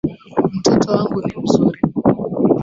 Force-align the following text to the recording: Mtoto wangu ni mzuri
Mtoto 0.55 0.91
wangu 0.91 1.21
ni 1.21 1.33
mzuri 1.41 1.79